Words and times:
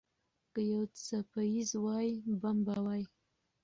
که 0.51 0.59
یو 0.71 0.83
څپیز 1.03 1.69
وای، 1.83 2.09
بم 2.41 2.57
به 2.65 2.75
وای. 2.85 3.03